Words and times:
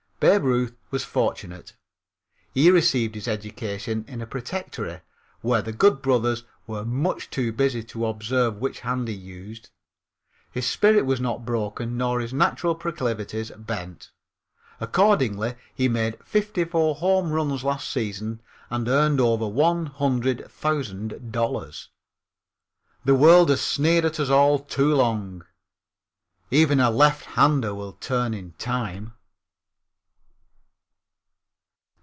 Babe 0.21 0.43
Ruth 0.43 0.77
was 0.91 1.03
fortunate. 1.03 1.73
He 2.53 2.69
received 2.69 3.15
his 3.15 3.27
education 3.27 4.05
in 4.07 4.21
a 4.21 4.27
protectory 4.27 5.01
where 5.41 5.63
the 5.63 5.73
good 5.73 5.99
brothers 6.03 6.43
were 6.67 6.85
much 6.85 7.31
too 7.31 7.51
busy 7.51 7.81
to 7.85 8.05
observe 8.05 8.57
which 8.57 8.81
hand 8.81 9.07
he 9.07 9.15
used. 9.15 9.71
His 10.51 10.67
spirit 10.67 11.07
was 11.07 11.19
not 11.19 11.43
broken 11.43 11.97
nor 11.97 12.19
his 12.19 12.33
natural 12.35 12.75
proclivities 12.75 13.49
bent. 13.57 14.11
Accordingly 14.79 15.55
he 15.73 15.89
made 15.89 16.23
fifty 16.23 16.65
four 16.65 16.93
home 16.93 17.31
runs 17.31 17.63
last 17.63 17.89
season 17.89 18.41
and 18.69 18.87
earned 18.87 19.19
over 19.19 19.47
one 19.47 19.87
hundred 19.87 20.47
thousand 20.51 21.31
dollars. 21.31 21.89
The 23.05 23.15
world 23.15 23.49
has 23.49 23.61
sneered 23.61 24.05
at 24.05 24.19
us 24.19 24.29
all 24.29 24.59
too 24.59 24.93
long. 24.93 25.43
Even 26.51 26.79
a 26.79 26.91
lefthander 26.91 27.73
will 27.73 27.93
turn 27.93 28.35
in 28.35 28.51
time. 28.59 29.13